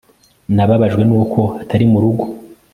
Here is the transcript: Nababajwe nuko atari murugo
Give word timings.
Nababajwe 0.55 1.01
nuko 1.09 1.41
atari 1.61 1.85
murugo 1.91 2.23